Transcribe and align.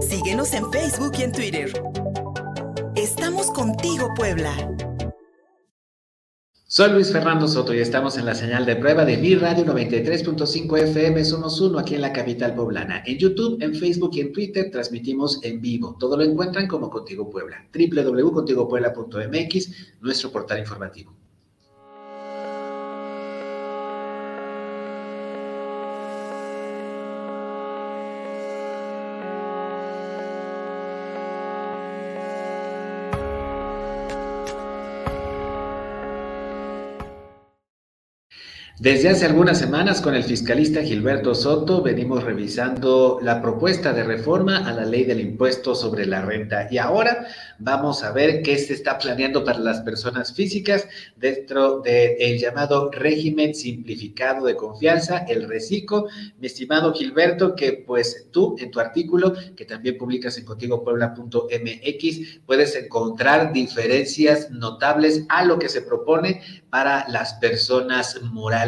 Síguenos 0.00 0.54
en 0.54 0.70
Facebook 0.72 1.12
y 1.18 1.22
en 1.22 1.32
Twitter. 1.32 1.70
Estamos 2.96 3.50
contigo, 3.50 4.08
Puebla. 4.16 4.54
Soy 6.66 6.92
Luis 6.92 7.12
Fernando 7.12 7.46
Soto 7.46 7.74
y 7.74 7.78
estamos 7.80 8.16
en 8.16 8.24
la 8.24 8.34
señal 8.34 8.64
de 8.64 8.76
prueba 8.76 9.04
de 9.04 9.18
Mi 9.18 9.34
Radio 9.34 9.66
93.5 9.66 10.78
FM. 10.78 11.24
Somos 11.24 11.60
uno 11.60 11.78
aquí 11.78 11.94
en 11.94 12.00
la 12.00 12.12
capital 12.12 12.54
poblana. 12.54 13.02
En 13.06 13.18
YouTube, 13.18 13.62
en 13.62 13.74
Facebook 13.74 14.12
y 14.14 14.20
en 14.20 14.32
Twitter 14.32 14.70
transmitimos 14.70 15.44
en 15.44 15.60
vivo. 15.60 15.96
Todo 16.00 16.16
lo 16.16 16.24
encuentran 16.24 16.66
como 16.66 16.88
Contigo 16.88 17.28
Puebla. 17.28 17.68
www.contigopuebla.mx, 17.72 19.70
nuestro 20.00 20.32
portal 20.32 20.58
informativo. 20.58 21.14
Desde 38.80 39.08
hace 39.08 39.26
algunas 39.26 39.58
semanas 39.58 40.00
con 40.00 40.14
el 40.14 40.22
fiscalista 40.22 40.84
Gilberto 40.84 41.34
Soto 41.34 41.82
venimos 41.82 42.22
revisando 42.22 43.18
la 43.20 43.42
propuesta 43.42 43.92
de 43.92 44.04
reforma 44.04 44.58
a 44.58 44.72
la 44.72 44.84
ley 44.84 45.02
del 45.02 45.18
impuesto 45.20 45.74
sobre 45.74 46.06
la 46.06 46.22
renta 46.22 46.68
y 46.70 46.78
ahora 46.78 47.26
vamos 47.58 48.04
a 48.04 48.12
ver 48.12 48.40
qué 48.40 48.56
se 48.56 48.74
está 48.74 48.96
planeando 48.96 49.42
para 49.42 49.58
las 49.58 49.80
personas 49.80 50.32
físicas 50.32 50.86
dentro 51.16 51.80
del 51.80 52.38
llamado 52.38 52.88
régimen 52.92 53.52
simplificado 53.52 54.46
de 54.46 54.54
confianza, 54.54 55.24
el 55.28 55.48
RECICO. 55.48 56.06
Mi 56.38 56.46
estimado 56.46 56.94
Gilberto, 56.94 57.56
que 57.56 57.82
pues 57.84 58.28
tú 58.30 58.54
en 58.60 58.70
tu 58.70 58.78
artículo, 58.78 59.32
que 59.56 59.64
también 59.64 59.98
publicas 59.98 60.38
en 60.38 60.44
contigopuebla.mx, 60.44 62.40
puedes 62.46 62.76
encontrar 62.76 63.52
diferencias 63.52 64.52
notables 64.52 65.24
a 65.28 65.44
lo 65.44 65.58
que 65.58 65.68
se 65.68 65.82
propone 65.82 66.42
para 66.70 67.08
las 67.08 67.34
personas 67.34 68.22
morales 68.22 68.67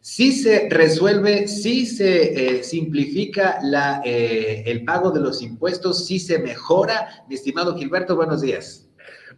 si 0.00 0.32
se 0.32 0.68
resuelve, 0.70 1.48
si 1.48 1.84
se 1.84 2.58
eh, 2.58 2.64
simplifica 2.64 3.58
la, 3.62 4.00
eh, 4.04 4.62
el 4.66 4.84
pago 4.84 5.10
de 5.10 5.20
los 5.20 5.42
impuestos, 5.42 6.06
si 6.06 6.18
se 6.18 6.38
mejora. 6.38 7.24
Mi 7.28 7.34
estimado 7.34 7.76
Gilberto, 7.76 8.16
buenos 8.16 8.40
días. 8.40 8.88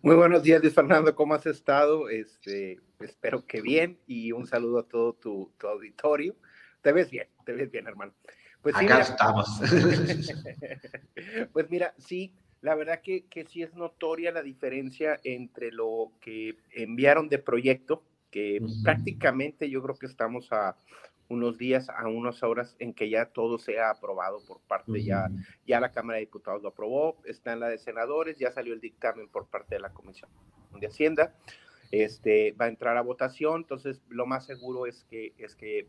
Muy 0.02 0.16
buenos 0.16 0.42
días, 0.42 0.62
Luis 0.62 0.74
Fernando. 0.74 1.14
¿Cómo 1.14 1.34
has 1.34 1.44
estado? 1.47 2.08
Este, 2.08 2.78
espero 3.00 3.44
que 3.44 3.60
bien 3.60 3.98
y 4.06 4.32
un 4.32 4.47
saludo 4.47 4.78
a 4.78 4.88
todo 4.88 5.14
tu, 5.14 5.52
auditorio. 5.62 6.36
Te 6.82 6.92
ves 6.92 7.10
bien, 7.10 7.27
te 7.44 7.52
ves 7.52 7.70
bien, 7.70 7.86
hermano. 7.86 8.14
Pues 8.62 8.77
Acá 8.77 9.00
estamos. 9.00 9.48
pues 11.52 11.69
mira, 11.69 11.94
sí, 11.98 12.34
la 12.60 12.75
verdad 12.75 13.00
que, 13.02 13.27
que 13.27 13.44
sí 13.44 13.62
es 13.62 13.75
notoria 13.75 14.30
la 14.30 14.42
diferencia 14.42 15.19
entre 15.25 15.72
lo 15.72 16.12
que 16.20 16.58
enviaron 16.70 17.28
de 17.28 17.38
proyecto 17.38 18.04
que 18.31 18.61
prácticamente 18.83 19.69
yo 19.69 19.83
creo 19.83 19.97
que 19.97 20.06
estamos 20.06 20.53
a 20.53 20.77
unos 21.28 21.59
días, 21.59 21.89
a 21.89 22.09
unas 22.09 22.42
horas 22.42 22.75
en 22.81 22.92
que 22.92 23.09
ya 23.09 23.27
todo 23.27 23.59
sea 23.59 23.91
aprobado 23.91 24.45
por 24.47 24.61
parte, 24.61 25.03
ya, 25.03 25.28
ya 25.64 25.78
la 25.78 25.92
Cámara 25.92 26.17
de 26.17 26.27
Diputados 26.27 26.61
lo 26.62 26.70
aprobó, 26.70 27.19
está 27.25 27.53
en 27.53 27.61
la 27.61 27.69
de 27.69 27.78
senadores, 27.78 28.37
ya 28.37 28.50
salió 28.50 28.75
el 28.75 28.81
dictamen 28.81 29.28
por 29.28 29.47
parte 29.47 29.77
de 29.77 29.81
la 29.81 29.92
Comisión 29.92 30.28
de 30.78 30.89
Hacienda, 30.89 31.33
este, 31.92 32.53
va 32.53 32.64
a 32.64 32.69
entrar 32.69 32.97
a 32.97 33.03
votación, 33.03 33.62
entonces 33.62 34.03
lo 34.09 34.27
más 34.27 34.44
seguro 34.44 34.87
es 34.87 35.05
que, 35.05 35.33
es 35.39 35.55
que 35.55 35.87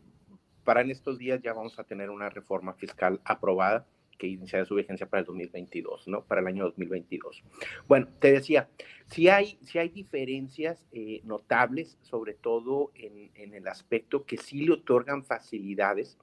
para 0.64 0.80
en 0.80 0.90
estos 0.90 1.18
días 1.18 1.42
ya 1.42 1.52
vamos 1.52 1.76
a 1.80 1.84
tener 1.84 2.10
una 2.10 2.30
reforma 2.30 2.74
fiscal 2.74 3.20
aprobada 3.24 3.84
que 4.18 4.26
iniciará 4.26 4.64
su 4.64 4.74
vigencia 4.74 5.08
para 5.08 5.20
el 5.20 5.26
2022, 5.26 6.08
¿no? 6.08 6.24
Para 6.24 6.40
el 6.40 6.46
año 6.46 6.64
2022. 6.64 7.42
Bueno, 7.88 8.08
te 8.18 8.32
decía, 8.32 8.68
si 9.08 9.28
hay, 9.28 9.58
si 9.62 9.78
hay 9.78 9.88
diferencias 9.88 10.86
eh, 10.92 11.20
notables, 11.24 11.98
sobre 12.02 12.34
todo 12.34 12.92
en, 12.94 13.30
en, 13.34 13.54
el 13.54 13.66
aspecto 13.68 14.24
que 14.24 14.36
sí 14.36 14.64
le 14.64 14.72
otorgan 14.72 15.24
facilidades 15.24 16.18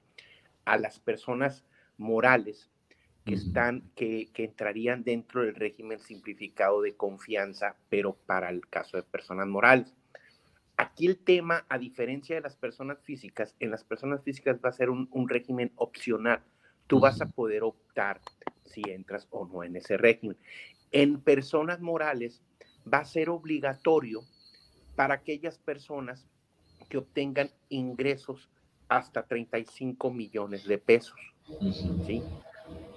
a 0.64 0.76
las 0.76 0.98
personas 0.98 1.64
morales 1.96 2.70
que 3.24 3.34
están, 3.34 3.90
que, 3.94 4.30
que 4.32 4.44
entrarían 4.44 5.04
dentro 5.04 5.42
del 5.42 5.54
régimen 5.54 6.00
simplificado 6.00 6.80
de 6.80 6.96
confianza, 6.96 7.76
pero 7.88 8.14
para 8.14 8.48
el 8.48 8.66
caso 8.66 8.96
de 8.96 9.02
personas 9.02 9.46
morales. 9.46 9.94
Aquí 10.76 11.06
el 11.06 11.18
tema, 11.18 11.66
a 11.68 11.76
diferencia 11.76 12.36
de 12.36 12.40
las 12.40 12.56
personas 12.56 12.98
físicas, 13.02 13.54
en 13.60 13.70
las 13.70 13.84
personas 13.84 14.22
físicas 14.22 14.58
va 14.64 14.70
a 14.70 14.72
ser 14.72 14.88
un, 14.88 15.08
un 15.12 15.28
régimen 15.28 15.72
opcional 15.76 16.42
tú 16.90 16.98
vas 16.98 17.20
a 17.20 17.26
poder 17.26 17.62
optar 17.62 18.20
si 18.64 18.82
entras 18.90 19.28
o 19.30 19.46
no 19.46 19.62
en 19.62 19.76
ese 19.76 19.96
régimen. 19.96 20.36
En 20.90 21.20
personas 21.20 21.80
morales 21.80 22.42
va 22.92 22.98
a 22.98 23.04
ser 23.04 23.30
obligatorio 23.30 24.22
para 24.96 25.14
aquellas 25.14 25.56
personas 25.56 26.26
que 26.88 26.98
obtengan 26.98 27.48
ingresos 27.68 28.50
hasta 28.88 29.22
35 29.22 30.10
millones 30.10 30.66
de 30.66 30.78
pesos. 30.78 31.16
¿sí? 32.04 32.24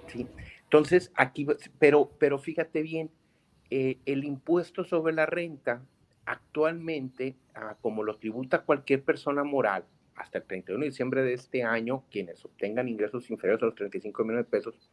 ¿Sí? 0.08 0.28
Entonces, 0.64 1.12
aquí, 1.14 1.46
pero, 1.78 2.09
pero 2.18 2.40
fíjate 2.40 2.82
bien, 2.82 3.12
eh, 3.70 4.00
el 4.08 4.24
impuesto 4.24 4.86
sobre 4.86 5.14
la 5.14 5.28
renta 5.28 5.84
actualmente, 6.26 7.36
ah, 7.53 7.76
como 7.80 8.02
lo 8.02 8.18
tributa 8.18 8.64
cualquier 8.64 9.03
persona 9.03 9.44
moral, 9.44 9.86
hasta 10.16 10.40
el 10.40 10.46
31 10.46 10.81
de 10.81 10.90
diciembre 10.90 11.24
de 11.24 11.34
este 11.34 11.63
año, 11.63 12.03
quienes 12.09 12.44
obtengan 12.46 12.88
ingresos 12.88 13.29
inferiores 13.29 13.63
a 13.63 13.68
los 13.68 13.75
35 13.75 14.24
millones 14.24 14.46
de 14.46 14.51
pesos, 14.51 14.90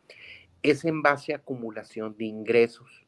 es 0.63 0.85
en 0.85 1.03
base 1.03 1.33
a 1.33 1.37
acumulación 1.37 2.17
de 2.17 2.25
ingresos 2.25 3.07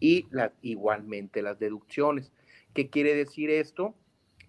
y 0.00 0.26
igualmente 0.62 1.42
las 1.42 1.58
deducciones. 1.58 2.32
¿Qué 2.74 2.90
quiere 2.90 3.14
decir 3.14 3.50
esto? 3.50 3.94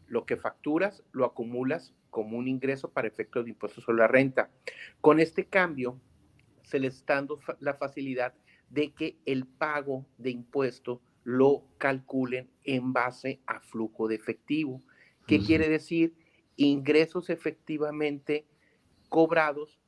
Lo 0.07 0.25
que 0.25 0.37
facturas 0.37 1.03
lo 1.11 1.25
acumulas 1.25 1.93
como 2.09 2.37
un 2.37 2.47
ingreso 2.47 2.91
para 2.91 3.07
efectos 3.07 3.45
de 3.45 3.51
impuestos 3.51 3.83
sobre 3.83 3.99
la 3.99 4.07
renta. 4.07 4.49
Con 5.01 5.19
este 5.19 5.45
cambio, 5.45 5.99
se 6.63 6.79
les 6.79 6.95
está 6.95 7.15
dando 7.15 7.39
la 7.59 7.75
facilidad 7.75 8.33
de 8.69 8.93
que 8.93 9.17
el 9.25 9.45
pago 9.45 10.05
de 10.17 10.31
impuestos 10.31 10.99
lo 11.23 11.63
calculen 11.77 12.49
en 12.63 12.93
base 12.93 13.41
a 13.45 13.59
flujo 13.59 14.07
de 14.07 14.15
efectivo. 14.15 14.81
¿Qué 15.27 15.39
quiere 15.39 15.69
decir? 15.69 16.13
Ingresos 16.57 17.29
efectivamente 17.29 18.45
cobrados 19.09 19.79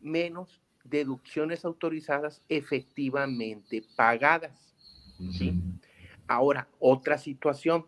menos 0.00 0.60
deducciones 0.84 1.64
autorizadas 1.64 2.42
efectivamente 2.48 3.82
pagadas. 3.96 4.74
¿sí? 5.32 5.54
Ahora, 6.26 6.68
otra 6.78 7.18
situación. 7.18 7.86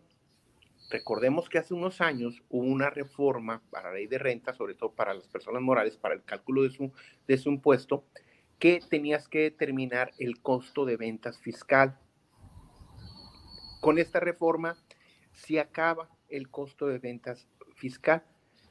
Recordemos 0.88 1.48
que 1.48 1.58
hace 1.58 1.74
unos 1.74 2.00
años 2.00 2.42
hubo 2.48 2.64
una 2.64 2.90
reforma 2.90 3.60
para 3.70 3.88
la 3.88 3.96
ley 3.96 4.06
de 4.06 4.18
renta, 4.18 4.54
sobre 4.54 4.74
todo 4.74 4.92
para 4.92 5.14
las 5.14 5.26
personas 5.26 5.60
morales, 5.60 5.96
para 5.96 6.14
el 6.14 6.22
cálculo 6.22 6.62
de 6.62 6.70
su, 6.70 6.92
de 7.26 7.38
su 7.38 7.48
impuesto, 7.48 8.04
que 8.60 8.80
tenías 8.88 9.28
que 9.28 9.40
determinar 9.40 10.12
el 10.18 10.40
costo 10.40 10.84
de 10.84 10.96
ventas 10.96 11.38
fiscal. 11.38 11.98
Con 13.80 13.98
esta 13.98 14.20
reforma 14.20 14.76
se 15.32 15.58
acaba 15.58 16.08
el 16.28 16.50
costo 16.50 16.86
de 16.86 16.98
ventas 16.98 17.48
fiscal, 17.76 18.24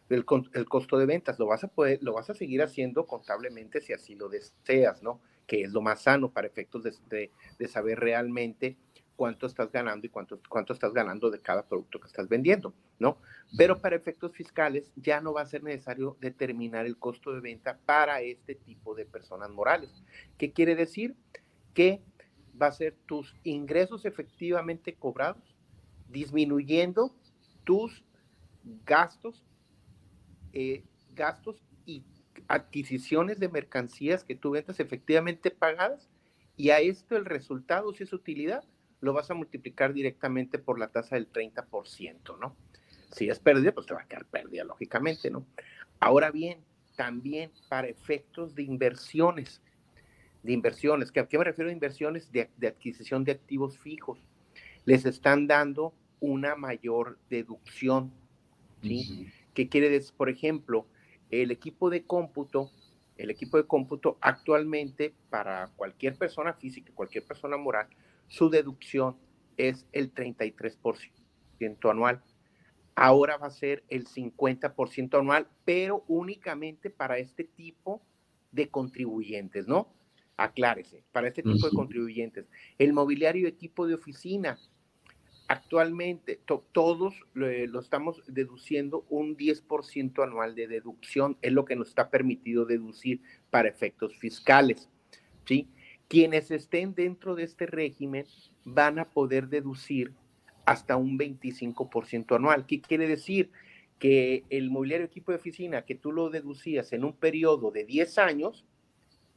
el, 0.10 0.26
el, 0.54 0.66
costo 0.66 0.98
de 0.98 1.06
ventas. 1.06 1.40
Lo 1.40 1.48
vas 1.48 1.64
a 1.64 1.68
poder, 1.68 2.00
lo 2.02 2.14
vas 2.14 2.30
a 2.30 2.34
seguir 2.34 2.62
haciendo 2.62 3.06
contablemente 3.06 3.82
si 3.82 3.94
así 3.94 4.16
lo 4.16 4.30
deseas, 4.30 5.02
¿no? 5.02 5.22
Que 5.48 5.62
es 5.62 5.72
lo 5.72 5.82
más 5.82 6.02
sano 6.02 6.32
para 6.32 6.48
efectos 6.48 6.84
de, 6.84 7.32
de, 7.58 7.68
saber 7.68 8.00
realmente 8.00 8.78
cuánto 9.16 9.48
estás 9.48 9.72
ganando 9.72 10.06
y 10.06 10.10
cuánto, 10.10 10.40
cuánto 10.50 10.74
estás 10.74 10.94
ganando 10.94 11.32
de 11.32 11.40
cada 11.40 11.66
producto 11.68 12.00
que 12.00 12.08
estás 12.08 12.28
vendiendo, 12.28 12.74
¿no? 13.00 13.18
Pero 13.58 13.80
para 13.80 13.96
efectos 13.96 14.34
fiscales 14.34 14.92
ya 14.96 15.22
no 15.22 15.34
va 15.34 15.42
a 15.42 15.46
ser 15.46 15.64
necesario 15.64 16.18
determinar 16.20 16.86
el 16.86 16.98
costo 16.98 17.34
de 17.34 17.40
venta 17.40 17.80
para 17.86 18.22
este 18.22 18.56
tipo 18.56 18.96
de 18.96 19.06
personas 19.06 19.50
morales. 19.50 20.04
¿Qué 20.38 20.52
quiere 20.52 20.76
decir? 20.76 21.16
Que 21.74 22.02
va 22.62 22.68
a 22.68 22.72
ser 22.72 22.96
tus 23.06 23.36
ingresos 23.44 24.06
efectivamente 24.06 24.96
cobrados 24.96 25.56
disminuyendo 26.10 27.16
tus 27.64 28.04
gastos, 28.86 29.44
eh, 30.54 30.84
gastos 31.14 31.64
y 31.86 32.04
adquisiciones 32.48 33.40
de 33.40 33.50
mercancías 33.50 34.24
que 34.24 34.36
tú 34.36 34.52
ventas 34.52 34.80
efectivamente 34.80 35.52
pagadas 35.52 36.10
y 36.58 36.70
a 36.70 36.80
esto 36.80 37.16
el 37.16 37.26
resultado, 37.26 37.94
si 37.94 38.04
es 38.04 38.14
utilidad, 38.14 38.64
lo 39.02 39.14
vas 39.14 39.30
a 39.30 39.34
multiplicar 39.34 39.94
directamente 39.94 40.58
por 40.58 40.80
la 40.80 40.88
tasa 40.88 41.16
del 41.16 41.32
30%, 41.32 42.38
¿no? 42.40 42.56
Si 43.12 43.30
es 43.30 43.40
pérdida, 43.40 43.72
pues 43.72 43.86
te 43.86 43.94
va 43.94 44.02
a 44.02 44.08
quedar 44.08 44.26
pérdida, 44.26 44.64
lógicamente, 44.64 45.30
¿no? 45.30 45.46
Ahora 46.00 46.32
bien, 46.32 46.60
también 46.96 47.52
para 47.70 47.88
efectos 47.88 48.56
de 48.56 48.64
inversiones, 48.64 49.62
de 50.44 50.54
inversiones, 50.54 51.12
¿a 51.16 51.28
qué 51.28 51.38
me 51.38 51.44
refiero 51.44 51.70
a 51.70 51.74
inversiones 51.74 52.32
de 52.32 52.68
adquisición 52.68 53.24
de 53.24 53.34
activos 53.34 53.78
fijos? 53.78 54.20
Les 54.86 55.06
están 55.06 55.48
dando 55.48 55.94
una 56.20 56.56
mayor 56.56 57.20
deducción 57.30 58.14
¿sí? 58.82 59.28
¿Qué 59.54 59.70
quiere 59.70 59.90
decir? 59.90 60.14
Por 60.16 60.30
ejemplo, 60.30 60.88
el 61.30 61.52
equipo 61.52 61.90
de 61.90 62.04
cómputo 62.04 62.72
el 63.18 63.30
equipo 63.30 63.58
de 63.58 63.66
cómputo 63.66 64.18
actualmente 64.22 65.14
para 65.30 65.68
cualquier 65.76 66.18
persona 66.18 66.54
física, 66.54 66.92
cualquier 66.94 67.26
persona 67.26 67.58
moral, 67.58 67.88
su 68.28 68.50
deducción 68.50 69.18
es 69.58 69.88
el 69.92 70.14
33% 70.14 71.90
anual. 71.90 72.22
Ahora 72.96 73.38
va 73.38 73.48
a 73.48 73.52
ser 73.52 73.84
el 73.90 74.06
50% 74.06 75.20
anual, 75.20 75.48
pero 75.64 76.04
únicamente 76.08 76.90
para 76.90 77.18
este 77.18 77.44
tipo 77.44 78.02
de 78.52 78.70
contribuyentes, 78.70 79.68
¿no? 79.68 79.94
Aclárese, 80.38 81.04
para 81.12 81.28
este 81.28 81.44
tipo 81.44 81.70
de 81.70 81.76
contribuyentes. 81.76 82.48
El 82.78 82.94
mobiliario 82.94 83.48
equipo 83.48 83.88
de 83.88 83.96
oficina, 83.96 84.60
actualmente 85.48 86.40
todos 86.72 87.16
lo, 87.34 87.80
estamos 87.80 88.24
deduciendo 88.28 89.06
un 89.10 89.38
10% 89.38 90.24
anual 90.24 90.56
de 90.56 90.68
deducción, 90.68 91.38
es 91.42 91.54
lo 91.54 91.66
que 91.66 91.76
nos 91.76 91.90
está 91.90 92.10
permitido 92.10 92.66
deducir 92.66 93.22
para 93.50 93.70
efectos 93.70 94.18
fiscales, 94.18 94.90
¿sí? 95.46 95.70
Quienes 96.08 96.52
estén 96.52 96.94
dentro 96.96 97.36
de 97.36 97.44
este 97.44 97.66
régimen 97.66 98.26
van 98.64 99.00
a 99.00 99.10
poder 99.10 99.48
deducir 99.48 100.14
hasta 100.66 100.98
un 100.98 101.18
25% 101.18 102.36
anual. 102.36 102.66
¿Qué 102.66 102.82
quiere 102.82 103.08
decir? 103.08 103.52
Que 104.00 104.44
el 104.50 104.70
mobiliario 104.70 105.06
equipo 105.06 105.32
de 105.32 105.38
oficina 105.38 105.86
que 105.86 105.96
tú 105.96 106.12
lo 106.12 106.30
deducías 106.30 106.92
en 106.94 107.04
un 107.06 107.14
periodo 107.14 107.72
de 107.72 107.86
10 107.86 108.18
años, 108.18 108.66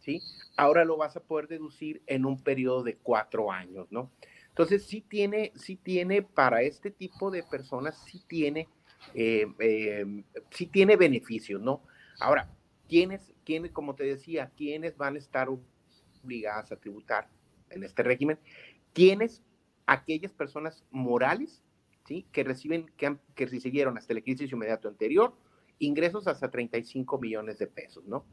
¿sí? 0.01 0.21
Ahora 0.57 0.85
lo 0.85 0.97
vas 0.97 1.17
a 1.17 1.21
poder 1.21 1.49
deducir 1.49 2.03
en 2.07 2.25
un 2.25 2.39
periodo 2.43 2.83
de 2.83 2.97
4 2.97 3.53
años, 3.53 3.87
¿no? 3.91 4.11
Entonces, 4.59 4.87
sí 4.87 5.03
tiene, 5.03 5.53
sí 5.55 5.77
tiene 5.77 6.21
para 6.21 6.63
este 6.63 6.91
tipo 6.91 7.31
de 7.31 7.45
personas, 7.45 7.97
sí 8.11 8.25
tiene, 8.27 8.67
eh, 9.15 9.47
em, 9.61 10.25
sí 10.51 10.67
tiene 10.67 10.97
beneficios, 10.97 11.63
¿no? 11.63 11.85
Ahora, 12.19 12.51
¿quiénes, 12.89 13.33
quiénes, 13.45 13.71
como 13.71 13.95
te 13.95 14.03
decía, 14.03 14.51
quiénes 14.57 14.97
van 14.97 15.15
a 15.15 15.19
estar 15.19 15.49
obligadas 16.25 16.73
a 16.73 16.77
tributar 16.77 17.29
en 17.71 17.85
este 17.85 18.03
régimen? 18.03 18.37
¿Quiénes? 18.93 19.45
Aquellas 19.87 20.33
personas 20.33 20.85
morales, 20.91 21.63
¿sí? 22.05 22.27
Que 22.33 22.43
reciben, 22.43 22.91
que, 22.97 23.07
han, 23.07 23.21
que 23.37 23.47
recibieron 23.47 23.97
hasta 23.97 24.13
el 24.13 24.19
ejercicio 24.19 24.57
inmediato 24.57 24.89
anterior, 24.89 25.37
ingresos 25.79 26.27
hasta 26.27 26.51
35 26.51 27.17
millones 27.21 27.61
de 27.61 27.69
pesos, 27.69 28.05
¿no? 28.09 28.25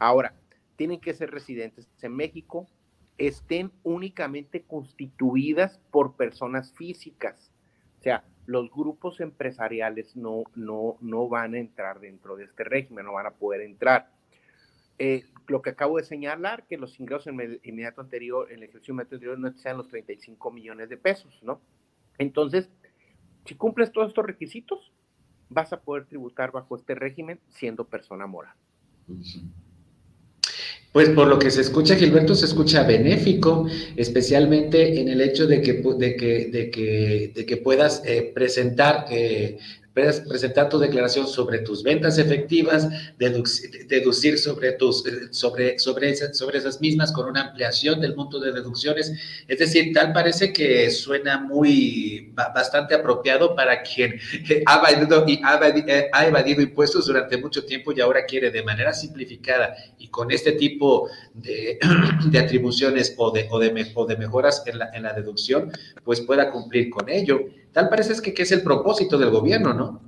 Ahora, 0.00 0.34
tienen 0.74 1.00
que 1.00 1.14
ser 1.14 1.30
residentes 1.30 1.88
en 2.02 2.16
México, 2.16 2.66
estén 3.18 3.72
únicamente 3.82 4.62
constituidas 4.62 5.78
por 5.90 6.14
personas 6.16 6.72
físicas. 6.72 7.50
O 7.98 8.02
sea, 8.02 8.24
los 8.46 8.70
grupos 8.70 9.20
empresariales 9.20 10.16
no, 10.16 10.44
no, 10.54 10.96
no 11.00 11.28
van 11.28 11.54
a 11.54 11.58
entrar 11.58 12.00
dentro 12.00 12.36
de 12.36 12.44
este 12.44 12.64
régimen, 12.64 13.04
no 13.04 13.12
van 13.12 13.26
a 13.26 13.32
poder 13.32 13.60
entrar. 13.60 14.10
Eh, 14.98 15.24
lo 15.48 15.62
que 15.62 15.70
acabo 15.70 15.98
de 15.98 16.04
señalar, 16.04 16.66
que 16.66 16.78
los 16.78 16.98
ingresos 16.98 17.26
en 17.26 17.40
el 17.40 17.60
inmediato 17.64 18.00
anterior, 18.00 18.50
en 18.50 18.58
el 18.58 18.64
ejercicio 18.64 18.92
inmediato 18.92 19.16
anterior, 19.16 19.38
no 19.38 19.52
sean 19.58 19.76
los 19.76 19.88
35 19.88 20.50
millones 20.50 20.88
de 20.88 20.96
pesos, 20.96 21.38
¿no? 21.42 21.60
Entonces, 22.18 22.70
si 23.44 23.54
cumples 23.54 23.92
todos 23.92 24.08
estos 24.08 24.26
requisitos, 24.26 24.92
vas 25.48 25.72
a 25.72 25.80
poder 25.80 26.06
tributar 26.06 26.52
bajo 26.52 26.76
este 26.76 26.94
régimen 26.94 27.40
siendo 27.48 27.84
persona 27.84 28.26
moral. 28.26 28.54
Pues 30.98 31.10
por 31.10 31.28
lo 31.28 31.38
que 31.38 31.52
se 31.52 31.60
escucha, 31.60 31.94
Gilberto, 31.94 32.34
se 32.34 32.46
escucha 32.46 32.82
benéfico, 32.82 33.68
especialmente 33.94 35.00
en 35.00 35.08
el 35.08 35.20
hecho 35.20 35.46
de 35.46 35.62
que, 35.62 35.74
de 35.74 36.16
que, 36.16 36.46
de 36.46 36.70
que, 36.72 37.30
de 37.32 37.46
que 37.46 37.56
puedas 37.56 38.02
eh, 38.04 38.32
presentar 38.34 39.04
eh, 39.08 39.58
Puedes 39.98 40.20
presentar 40.20 40.68
tu 40.68 40.78
declaración 40.78 41.26
sobre 41.26 41.58
tus 41.58 41.82
ventas 41.82 42.18
efectivas, 42.18 42.88
deducir 43.18 44.38
sobre, 44.38 44.70
tus, 44.74 45.02
sobre, 45.32 45.76
sobre, 45.80 46.14
sobre 46.14 46.58
esas 46.58 46.80
mismas 46.80 47.10
con 47.10 47.28
una 47.28 47.48
ampliación 47.48 48.00
del 48.00 48.14
monto 48.14 48.38
de 48.38 48.52
deducciones. 48.52 49.12
Es 49.48 49.58
decir, 49.58 49.92
tal 49.92 50.12
parece 50.12 50.52
que 50.52 50.88
suena 50.92 51.40
muy 51.40 52.32
bastante 52.32 52.94
apropiado 52.94 53.56
para 53.56 53.82
quien 53.82 54.20
ha 54.66 54.88
evadido, 54.88 55.24
y 55.26 55.42
eh, 55.88 56.08
ha 56.12 56.26
evadido 56.28 56.62
impuestos 56.62 57.06
durante 57.06 57.36
mucho 57.36 57.64
tiempo 57.64 57.90
y 57.90 58.00
ahora 58.00 58.24
quiere 58.24 58.52
de 58.52 58.62
manera 58.62 58.92
simplificada 58.92 59.74
y 59.98 60.06
con 60.06 60.30
este 60.30 60.52
tipo 60.52 61.10
de, 61.34 61.80
de 62.30 62.38
atribuciones 62.38 63.16
o 63.16 63.32
de, 63.32 63.48
o 63.50 63.58
de, 63.58 63.70
de 63.70 64.16
mejoras 64.16 64.62
en 64.64 64.78
la, 64.78 64.90
en 64.94 65.02
la 65.02 65.12
deducción, 65.12 65.72
pues 66.04 66.20
pueda 66.20 66.52
cumplir 66.52 66.88
con 66.88 67.08
ello. 67.08 67.40
Tal 67.78 67.88
parece 67.88 68.20
que, 68.20 68.34
que 68.34 68.42
es 68.42 68.50
el 68.50 68.64
propósito 68.64 69.16
del 69.16 69.30
gobierno, 69.30 69.72
¿no? 69.72 70.02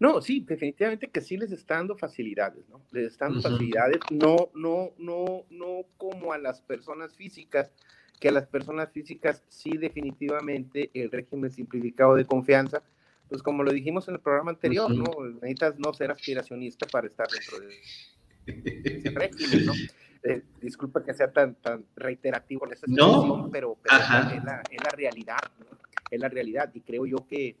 No, 0.00 0.22
sí, 0.22 0.40
definitivamente 0.48 1.10
que 1.10 1.20
sí 1.20 1.36
les 1.36 1.52
está 1.52 1.74
dando 1.74 1.94
facilidades, 1.94 2.66
¿no? 2.70 2.80
Les 2.90 3.12
están 3.12 3.34
dando 3.34 3.50
facilidades, 3.50 3.98
no, 4.10 4.48
no, 4.54 4.92
no, 4.96 5.44
no 5.50 5.84
como 5.98 6.32
a 6.32 6.38
las 6.38 6.62
personas 6.62 7.14
físicas, 7.14 7.70
que 8.18 8.30
a 8.30 8.32
las 8.32 8.46
personas 8.46 8.90
físicas 8.92 9.42
sí 9.50 9.76
definitivamente 9.76 10.90
el 10.94 11.10
régimen 11.10 11.50
simplificado 11.50 12.14
de 12.14 12.24
confianza, 12.24 12.82
pues 13.28 13.42
como 13.42 13.62
lo 13.62 13.70
dijimos 13.70 14.08
en 14.08 14.14
el 14.14 14.20
programa 14.20 14.52
anterior, 14.52 14.90
¿no? 14.90 15.04
Necesitas 15.34 15.78
no 15.78 15.92
ser 15.92 16.12
aspiracionista 16.12 16.86
para 16.86 17.08
estar 17.08 17.26
dentro 17.28 17.58
de 17.60 18.96
ese 18.96 19.10
régimen, 19.10 19.66
¿no? 19.66 19.72
Eh, 20.24 20.40
disculpa 20.60 21.02
que 21.02 21.12
sea 21.14 21.32
tan, 21.32 21.56
tan 21.56 21.84
reiterativo 21.96 22.64
en 22.66 22.74
esa 22.74 22.86
situación, 22.86 23.50
pero, 23.50 23.76
pero 23.82 23.96
es, 23.96 24.44
la, 24.44 24.62
es, 24.70 24.80
la, 24.84 24.90
realidad, 24.90 25.40
¿no? 25.58 25.81
Es 26.10 26.20
la 26.20 26.28
realidad. 26.28 26.70
Y 26.74 26.80
creo 26.80 27.06
yo 27.06 27.26
que, 27.26 27.56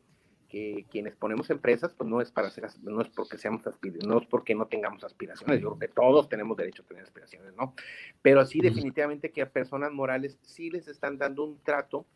que 0.48 0.86
quienes 0.90 1.16
ponemos 1.16 1.48
empresas, 1.50 1.94
pues 1.94 2.08
no 2.08 2.20
es 2.20 2.30
para 2.30 2.48
hacer, 2.48 2.66
no 2.82 3.00
es 3.00 3.08
porque 3.08 3.38
seamos 3.38 3.62
no 4.06 4.18
es 4.18 4.26
porque 4.26 4.54
no 4.54 4.66
tengamos 4.66 5.02
aspiraciones, 5.02 5.60
yo 5.60 5.76
creo 5.76 5.78
que 5.78 5.94
todos 5.94 6.28
tenemos 6.28 6.56
derecho 6.56 6.82
a 6.82 6.86
tener 6.86 7.04
aspiraciones, 7.04 7.54
¿no? 7.56 7.74
Pero 8.20 8.44
sí 8.44 8.60
definitivamente 8.60 9.30
que 9.30 9.42
a 9.42 9.50
personas 9.50 9.92
morales 9.92 10.38
sí 10.42 10.70
les 10.70 10.88
están 10.88 11.16
dando 11.16 11.44
un 11.44 11.58
trato 11.62 12.06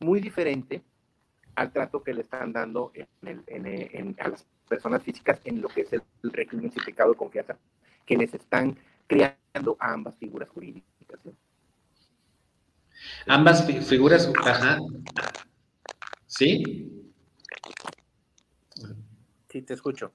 muy 0.00 0.20
diferente 0.20 0.82
al 1.54 1.72
trato 1.72 2.02
que 2.02 2.12
le 2.12 2.22
están 2.22 2.52
dando 2.52 2.92
en 3.22 4.16
a 4.18 4.28
las 4.28 4.44
personas 4.68 5.02
físicas 5.02 5.40
en 5.44 5.62
lo 5.62 5.68
que 5.68 5.82
es 5.82 5.92
el, 5.92 6.02
régimen 6.24 6.64
simplificado 6.64 7.12
de 7.12 7.16
confianza, 7.16 7.56
que 8.04 8.16
les 8.16 8.34
están 8.34 8.76
creando 9.06 9.76
a 9.78 9.92
ambas 9.92 10.16
figuras 10.16 10.48
jurídicas. 10.48 11.20
Ambas 13.26 13.64
figuras, 13.88 14.30
ajá, 14.44 14.78
¿Sí? 16.36 16.62
Sí, 19.50 19.62
te 19.62 19.74
escucho. 19.74 20.12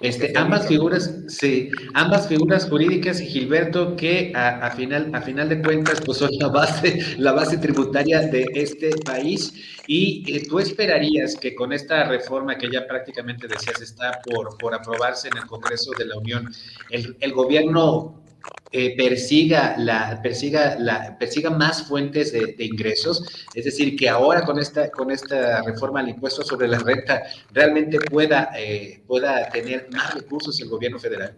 Este, 0.00 0.32
ambas 0.36 0.66
figuras, 0.66 1.14
sí, 1.28 1.70
ambas 1.92 2.26
figuras 2.26 2.68
jurídicas 2.68 3.20
y 3.20 3.26
Gilberto 3.26 3.94
que 3.96 4.32
a, 4.34 4.70
final, 4.70 5.10
a 5.14 5.20
final 5.20 5.50
de 5.50 5.60
cuentas 5.62 6.00
pues 6.00 6.18
son 6.18 6.30
la 6.38 6.48
base, 6.48 6.98
la 7.18 7.32
base 7.32 7.58
tributaria 7.58 8.22
de 8.22 8.46
este 8.54 8.90
país 9.04 9.52
y 9.86 10.24
eh, 10.34 10.46
tú 10.48 10.58
esperarías 10.58 11.36
que 11.36 11.54
con 11.54 11.74
esta 11.74 12.04
reforma 12.04 12.56
que 12.56 12.70
ya 12.70 12.86
prácticamente 12.86 13.46
decías 13.46 13.82
está 13.82 14.18
por, 14.22 14.56
por 14.56 14.74
aprobarse 14.74 15.28
en 15.28 15.36
el 15.36 15.46
Congreso 15.46 15.90
de 15.98 16.06
la 16.06 16.16
Unión, 16.16 16.50
el, 16.88 17.16
el 17.20 17.32
gobierno 17.32 18.22
eh, 18.72 18.96
persiga, 18.96 19.76
la, 19.78 20.20
persiga, 20.22 20.78
la, 20.78 21.18
persiga 21.18 21.50
más 21.50 21.88
fuentes 21.88 22.32
de, 22.32 22.54
ingresos, 22.64 23.46
es 23.54 23.64
decir, 23.64 23.96
que 23.96 24.08
ahora 24.08 24.44
con 24.44 24.60
esta, 24.60 24.90
con 24.90 25.10
esta 25.10 25.62
reforma 25.62 26.00
al 26.00 26.08
impuesto 26.08 26.42
sobre 26.42 26.68
la 26.68 26.78
renta 26.78 27.22
realmente 27.52 27.98
pueda, 27.98 28.50
eh, 28.56 29.02
pueda 29.06 29.48
tener 29.50 29.88
más 29.92 30.14
recursos 30.14 30.60
el 30.60 30.68
gobierno 30.68 31.00
federal. 31.00 31.36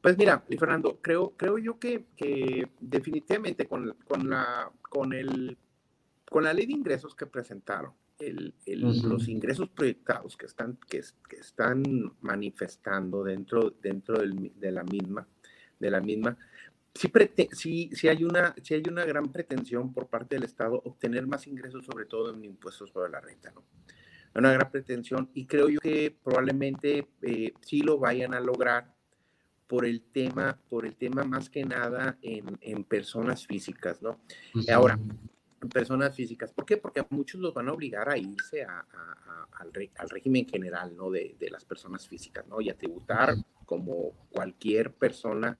Pues 0.00 0.16
mira, 0.16 0.42
Fernando, 0.58 1.00
creo, 1.02 1.34
creo 1.36 1.58
yo 1.58 1.78
que, 1.78 2.06
que 2.16 2.68
definitivamente 2.80 3.66
con, 3.66 3.94
con, 4.06 4.30
la, 4.30 4.70
con, 4.80 5.12
el, 5.12 5.58
con 6.30 6.44
la 6.44 6.54
ley 6.54 6.64
de 6.64 6.72
ingresos 6.72 7.14
que 7.14 7.26
presentaron, 7.26 7.92
el, 8.18 8.54
los 8.66 9.28
ingresos 9.28 9.68
proyectados 9.68 10.36
que 10.36 10.46
están, 10.46 10.78
que, 10.88 11.02
que 11.28 11.36
están 11.36 11.82
manifestando 12.20 13.22
dentro, 13.24 13.70
dentro 13.82 14.18
de 14.18 14.72
la 14.72 14.84
misma, 14.84 15.26
de 15.78 15.90
la 15.90 16.00
misma 16.00 16.36
sí, 17.52 17.90
sí, 17.92 18.08
hay 18.08 18.24
una, 18.24 18.54
sí 18.62 18.74
hay 18.74 18.82
una 18.88 19.04
gran 19.04 19.30
pretensión 19.30 19.92
por 19.92 20.08
parte 20.08 20.36
del 20.36 20.44
Estado 20.44 20.80
obtener 20.84 21.26
más 21.26 21.46
ingresos, 21.46 21.84
sobre 21.84 22.06
todo 22.06 22.34
en 22.34 22.44
impuestos 22.44 22.90
sobre 22.90 23.10
la 23.10 23.20
renta, 23.20 23.52
¿no? 23.52 23.64
Una 24.34 24.52
gran 24.52 24.70
pretensión 24.70 25.30
y 25.32 25.46
creo 25.46 25.68
yo 25.68 25.80
que 25.80 26.14
probablemente 26.22 27.08
eh, 27.22 27.54
sí 27.62 27.80
lo 27.80 27.98
vayan 27.98 28.34
a 28.34 28.40
lograr 28.40 28.94
por 29.66 29.86
el 29.86 30.02
tema, 30.02 30.58
por 30.68 30.84
el 30.84 30.94
tema 30.94 31.24
más 31.24 31.48
que 31.48 31.64
nada 31.64 32.18
en, 32.20 32.58
en 32.60 32.84
personas 32.84 33.46
físicas, 33.46 34.02
¿no? 34.02 34.20
Ahora, 34.72 34.98
personas 35.70 36.14
físicas. 36.14 36.52
¿Por 36.52 36.64
qué? 36.64 36.76
Porque 36.76 37.04
muchos 37.10 37.40
los 37.40 37.54
van 37.54 37.68
a 37.68 37.72
obligar 37.72 38.08
a 38.08 38.16
irse 38.16 38.64
al, 38.64 38.84
al, 39.96 40.10
régimen 40.10 40.46
general, 40.46 40.96
¿no? 40.96 41.10
De, 41.10 41.36
de, 41.38 41.50
las 41.50 41.64
personas 41.64 42.06
físicas, 42.06 42.46
¿no? 42.46 42.60
Y 42.60 42.70
a 42.70 42.76
tributar 42.76 43.34
como 43.64 44.12
cualquier 44.30 44.92
persona, 44.92 45.58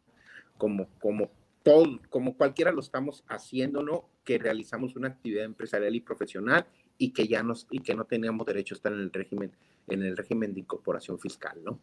como, 0.57 0.89
como 1.01 1.31
todo, 1.63 2.01
como 2.11 2.37
cualquiera 2.37 2.73
lo 2.73 2.81
estamos 2.81 3.25
haciendo, 3.29 3.83
¿no? 3.83 4.09
Que 4.25 4.39
realizamos 4.39 4.97
una 4.97 5.09
actividad 5.09 5.45
empresarial 5.45 5.95
y 5.95 6.01
profesional 6.01 6.67
y 6.99 7.13
que 7.13 7.27
ya 7.27 7.43
nos, 7.43 7.67
y 7.71 7.81
que 7.81 7.95
no 7.95 8.05
teníamos 8.05 8.47
derecho 8.47 8.75
a 8.75 8.77
estar 8.77 8.93
en 8.93 9.01
el 9.01 9.13
régimen, 9.13 9.53
en 9.89 10.03
el 10.03 10.17
régimen 10.17 10.55
de 10.55 10.61
incorporación 10.61 11.19
fiscal, 11.19 11.59
¿no? 11.65 11.81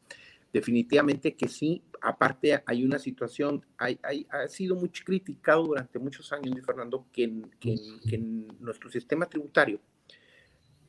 Definitivamente 0.53 1.35
que 1.35 1.47
sí. 1.47 1.83
Aparte, 2.01 2.61
hay 2.65 2.83
una 2.85 2.99
situación, 2.99 3.65
hay, 3.77 3.99
ha 4.29 4.47
sido 4.47 4.75
muy 4.75 4.89
criticado 4.89 5.63
durante 5.63 5.99
muchos 5.99 6.31
años, 6.31 6.55
Fernando, 6.65 7.07
que 7.11 7.23
en, 7.23 8.47
nuestro 8.59 8.89
sistema 8.89 9.25
tributario 9.25 9.81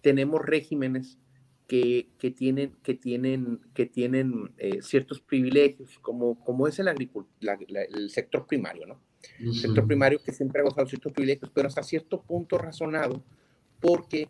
tenemos 0.02 0.42
regímenes 0.42 1.18
que, 1.66 2.06
tienen, 2.36 2.76
que 2.82 2.94
tienen, 2.94 3.60
que 3.72 3.86
tienen 3.86 4.52
eh, 4.58 4.82
ciertos 4.82 5.20
privilegios, 5.20 5.98
como, 6.00 6.38
como 6.44 6.68
es 6.68 6.78
el, 6.78 6.88
el 6.88 8.10
sector 8.10 8.46
primario, 8.46 8.86
¿no? 8.86 9.00
El 9.38 9.54
sector 9.54 9.86
primario 9.86 10.22
que 10.22 10.32
siempre 10.32 10.60
ha 10.60 10.64
gozado 10.64 10.86
ciertos 10.86 11.12
privilegios, 11.12 11.50
pero 11.54 11.68
hasta 11.68 11.82
cierto 11.82 12.20
punto 12.20 12.58
razonado, 12.58 13.24
porque, 13.80 14.28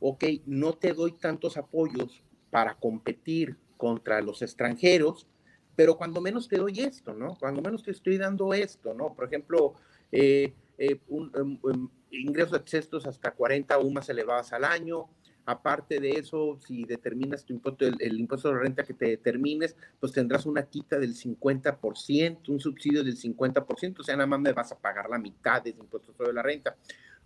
ok, 0.00 0.24
no 0.46 0.72
te 0.72 0.92
doy 0.92 1.12
tantos 1.12 1.56
apoyos 1.56 2.24
para 2.50 2.74
competir 2.74 3.56
contra 3.78 4.20
los 4.20 4.42
extranjeros, 4.42 5.26
pero 5.74 5.96
cuando 5.96 6.20
menos 6.20 6.48
te 6.48 6.58
doy 6.58 6.80
esto, 6.80 7.14
¿no? 7.14 7.36
Cuando 7.38 7.62
menos 7.62 7.82
te 7.82 7.92
estoy 7.92 8.18
dando 8.18 8.52
esto, 8.52 8.92
¿no? 8.92 9.14
Por 9.14 9.26
ejemplo, 9.26 9.74
eh, 10.12 10.52
eh, 10.76 11.00
un, 11.08 11.32
um, 11.40 11.58
um, 11.62 11.88
ingresos 12.10 12.58
excesos 12.58 13.06
hasta 13.06 13.30
40 13.30 13.78
UMAS 13.78 14.08
elevadas 14.08 14.52
al 14.52 14.64
año. 14.64 15.08
Aparte 15.46 15.98
de 15.98 16.10
eso, 16.10 16.58
si 16.66 16.84
determinas 16.84 17.44
tu 17.44 17.54
impuesto, 17.54 17.86
el, 17.86 18.20
impuesto 18.20 18.50
de 18.50 18.58
renta 18.58 18.84
que 18.84 18.92
te 18.92 19.06
determines, 19.06 19.76
pues 19.98 20.12
tendrás 20.12 20.44
una 20.44 20.64
quita 20.64 20.98
del 20.98 21.14
50%, 21.14 22.48
un 22.48 22.60
subsidio 22.60 23.02
del 23.02 23.16
50%, 23.16 24.00
o 24.00 24.02
sea, 24.02 24.16
nada 24.16 24.26
más 24.26 24.40
me 24.40 24.52
vas 24.52 24.72
a 24.72 24.78
pagar 24.78 25.08
la 25.08 25.18
mitad 25.18 25.62
de 25.62 25.70
impuesto 25.70 26.12
sobre 26.12 26.34
la 26.34 26.42
renta. 26.42 26.76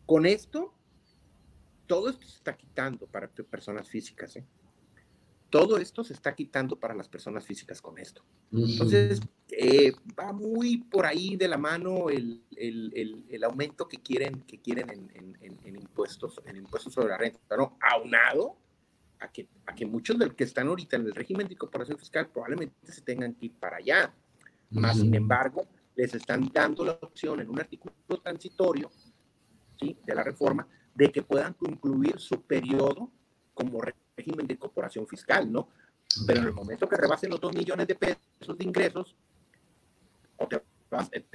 Con 0.06 0.24
esto, 0.24 0.72
todo 1.88 2.10
esto 2.10 2.24
se 2.26 2.36
está 2.36 2.56
quitando 2.56 3.06
para 3.06 3.28
personas 3.28 3.88
físicas, 3.88 4.36
¿eh? 4.36 4.44
Todo 5.52 5.76
esto 5.76 6.02
se 6.02 6.14
está 6.14 6.34
quitando 6.34 6.76
para 6.76 6.94
las 6.94 7.10
personas 7.10 7.44
físicas 7.44 7.82
con 7.82 7.98
esto. 7.98 8.24
Entonces, 8.50 9.20
eh, 9.50 9.92
va 10.18 10.32
muy 10.32 10.78
por 10.78 11.04
ahí 11.04 11.36
de 11.36 11.46
la 11.46 11.58
mano 11.58 12.08
el, 12.08 12.40
aumento 13.44 13.86
que 13.86 13.98
quieren, 13.98 14.40
que 14.44 14.62
quieren 14.62 14.88
en, 14.88 15.76
impuestos, 15.76 16.40
en 16.46 16.56
impuestos 16.56 16.94
sobre 16.94 17.10
la 17.10 17.18
renta, 17.18 17.54
¿no? 17.54 17.76
Aunado 17.82 18.56
a 19.20 19.30
que, 19.30 19.46
a 19.66 19.74
que 19.74 19.84
muchos 19.84 20.18
de 20.18 20.24
los 20.24 20.34
que 20.34 20.44
están 20.44 20.68
ahorita 20.68 20.96
en 20.96 21.04
el 21.04 21.14
régimen 21.14 21.46
de 21.46 21.52
incorporación 21.52 21.98
fiscal 21.98 22.30
probablemente 22.30 22.90
se 22.90 23.02
tengan 23.02 23.34
que 23.34 23.44
ir 23.46 23.52
para 23.52 23.76
allá. 23.76 24.10
Más 24.70 24.98
sin 24.98 25.14
embargo, 25.14 25.68
les 25.94 26.14
están 26.14 26.50
dando 26.50 26.82
la 26.82 26.92
opción 26.92 27.40
en 27.40 27.50
un 27.50 27.60
artículo 27.60 27.92
transitorio 28.22 28.90
¿sí? 29.78 29.98
de 30.02 30.14
la 30.14 30.22
reforma 30.24 30.66
de 30.94 31.12
que 31.12 31.20
puedan 31.20 31.52
concluir 31.52 32.18
su 32.18 32.40
periodo 32.40 33.10
como 33.52 33.82
régimen 34.16 34.46
de 34.46 34.54
incorporación 34.54 35.06
fiscal, 35.06 35.50
¿no? 35.50 35.68
Pero 36.26 36.40
en 36.40 36.46
el 36.46 36.52
momento 36.52 36.88
que 36.88 36.96
rebasen 36.96 37.30
los 37.30 37.40
2 37.40 37.54
millones 37.54 37.86
de 37.86 37.94
pesos 37.94 38.58
de 38.58 38.64
ingresos, 38.64 39.16
o 40.36 40.48
te, 40.48 40.62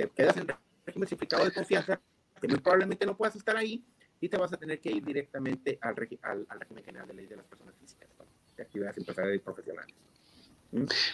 quedas 0.09 0.37
en 0.37 0.47
régimen 0.85 1.07
simplificado 1.07 1.45
de 1.45 1.51
confianza, 1.51 1.99
que 2.39 2.47
muy 2.47 2.59
probablemente 2.59 3.05
no 3.05 3.17
puedas 3.17 3.35
estar 3.35 3.57
ahí 3.57 3.83
y 4.19 4.29
te 4.29 4.37
vas 4.37 4.53
a 4.53 4.57
tener 4.57 4.79
que 4.79 4.91
ir 4.91 5.03
directamente 5.03 5.79
al, 5.81 5.95
al, 6.21 6.45
al 6.49 6.59
régimen 6.59 6.83
general 6.83 7.07
de 7.07 7.13
ley 7.13 7.25
de 7.25 7.37
las 7.37 7.45
personas 7.45 7.75
físicas, 7.79 8.09
de 8.55 8.63
actividades 8.63 8.97
empresariales 8.97 9.41
y 9.41 9.43
profesionales. 9.43 9.95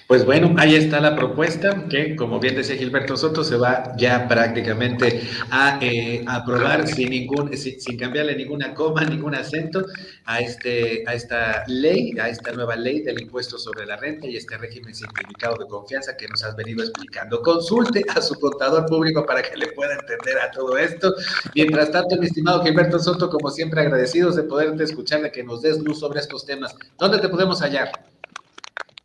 Pues 0.08 0.26
bueno, 0.26 0.56
ahí 0.58 0.76
está 0.76 1.00
la 1.00 1.16
propuesta 1.16 1.86
que, 1.90 2.16
como 2.16 2.40
bien 2.40 2.56
decía 2.56 2.76
Gilberto 2.76 3.18
Soto, 3.18 3.44
se 3.44 3.56
va 3.56 3.94
ya 3.98 4.28
prácticamente 4.28 5.22
a 5.52 5.80
eh, 5.82 6.24
aprobar 6.28 6.88
sin 6.88 7.10
ningún, 7.10 7.56
sin, 7.58 7.98
cambiarle 7.98 8.36
ninguna 8.36 8.74
coma, 8.74 9.04
ningún 9.04 9.36
acento 9.36 9.86
a 10.26 10.40
este, 10.40 11.04
a 11.08 11.14
esta 11.14 11.64
ley, 11.68 12.18
a 12.20 12.30
esta 12.30 12.52
nueva 12.52 12.76
ley 12.76 13.02
del 13.02 13.22
impuesto 13.22 13.58
sobre 13.58 13.86
la 13.86 13.98
renta 13.98 14.28
y 14.28 14.38
este 14.38 14.58
régimen 14.58 14.94
simplificado 14.94 15.58
de 15.58 15.68
confianza 15.68 16.16
que 16.18 16.28
nos 16.28 16.44
has 16.44 16.56
venido 16.56 16.84
explicando. 16.84 17.42
Consulte 17.42 18.04
a 18.16 18.22
su 18.22 18.36
contador 18.36 18.86
público 18.86 19.26
para 19.26 19.42
que 19.42 19.56
le 19.56 19.68
pueda 19.68 19.94
entender 19.94 20.40
a 20.40 20.52
todo 20.52 20.78
esto. 20.78 21.14
Mientras 21.56 21.92
tanto, 21.92 22.18
mi 22.18 22.26
estimado 22.26 22.64
Gilberto 22.64 23.00
Soto, 23.00 23.30
como 23.30 23.50
siempre 23.50 23.82
agradecidos 23.82 24.36
de 24.36 24.44
poderte 24.44 24.84
escuchar, 24.84 25.22
de 25.22 25.32
que 25.32 25.44
nos 25.44 25.62
des 25.62 25.80
luz 25.80 26.00
sobre 26.00 26.20
estos 26.20 26.46
temas. 26.46 26.76
¿Dónde 26.98 27.20
te 27.20 27.30
podemos 27.30 27.62
hallar? 27.62 27.92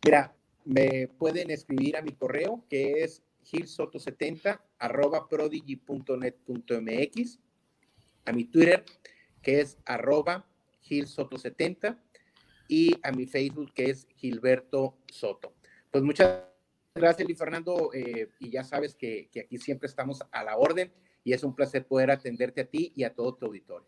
Mira, 0.03 0.31
me 0.69 1.07
pueden 1.07 1.49
escribir 1.49 1.97
a 1.97 2.03
mi 2.03 2.11
correo 2.11 2.63
que 2.69 3.03
es 3.03 3.23
gilsoto70 3.43 4.61
arroba 4.77 5.27
prodigy.net.mx, 5.27 7.39
a 8.25 8.31
mi 8.31 8.45
Twitter 8.45 8.85
que 9.41 9.61
es 9.61 9.79
arroba 9.83 10.47
gilsoto70 10.87 11.99
y 12.67 12.95
a 13.01 13.11
mi 13.11 13.25
Facebook 13.25 13.73
que 13.73 13.89
es 13.89 14.05
Gilberto 14.15 14.99
Soto. 15.11 15.55
Pues 15.89 16.03
muchas 16.03 16.43
gracias, 16.93 17.27
Luis 17.27 17.39
Fernando, 17.39 17.89
eh, 17.91 18.29
y 18.39 18.51
ya 18.51 18.63
sabes 18.63 18.93
que, 18.93 19.27
que 19.31 19.39
aquí 19.39 19.57
siempre 19.57 19.87
estamos 19.87 20.21
a 20.31 20.43
la 20.43 20.55
orden 20.55 20.93
y 21.23 21.33
es 21.33 21.43
un 21.43 21.55
placer 21.55 21.87
poder 21.87 22.11
atenderte 22.11 22.61
a 22.61 22.65
ti 22.65 22.93
y 22.95 23.05
a 23.05 23.15
todo 23.15 23.33
tu 23.33 23.47
auditorio. 23.47 23.87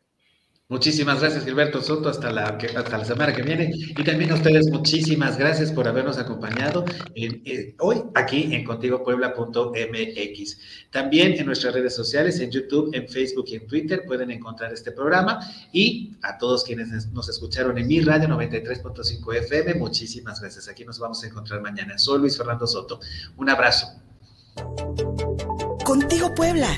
Muchísimas 0.71 1.19
gracias, 1.19 1.43
Gilberto 1.43 1.81
Soto, 1.81 2.07
hasta 2.07 2.31
la, 2.31 2.45
hasta 2.45 2.97
la 2.97 3.03
semana 3.03 3.33
que 3.33 3.41
viene. 3.41 3.73
Y 3.75 4.03
también 4.05 4.31
a 4.31 4.35
ustedes, 4.35 4.71
muchísimas 4.71 5.37
gracias 5.37 5.69
por 5.69 5.85
habernos 5.85 6.17
acompañado 6.17 6.85
eh, 7.13 7.75
hoy 7.79 8.03
aquí 8.15 8.55
en 8.55 8.63
contigopuebla.mx. 8.63 10.57
También 10.89 11.33
en 11.33 11.45
nuestras 11.45 11.73
redes 11.73 11.93
sociales, 11.93 12.39
en 12.39 12.51
YouTube, 12.51 12.89
en 12.93 13.09
Facebook 13.09 13.47
y 13.49 13.55
en 13.55 13.67
Twitter 13.67 14.03
pueden 14.07 14.31
encontrar 14.31 14.71
este 14.71 14.93
programa. 14.93 15.41
Y 15.73 16.15
a 16.21 16.37
todos 16.37 16.63
quienes 16.63 17.11
nos 17.11 17.27
escucharon 17.27 17.77
en 17.77 17.87
mi 17.87 17.99
radio 17.99 18.29
93.5 18.29 19.35
FM, 19.39 19.73
muchísimas 19.73 20.39
gracias. 20.39 20.69
Aquí 20.69 20.85
nos 20.85 20.99
vamos 20.99 21.21
a 21.21 21.27
encontrar 21.27 21.59
mañana. 21.59 21.97
Soy 21.97 22.19
Luis 22.19 22.37
Fernando 22.37 22.65
Soto. 22.65 23.01
Un 23.35 23.49
abrazo. 23.49 23.87
Contigo 25.83 26.33
Puebla 26.33 26.69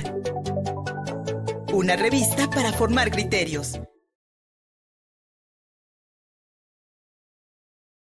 una 1.74 1.96
revista 1.96 2.48
para 2.48 2.72
formar 2.72 3.10
criterios. 3.10 3.80